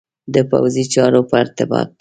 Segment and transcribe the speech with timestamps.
[0.33, 1.89] د پوځي چارو په ارتباط.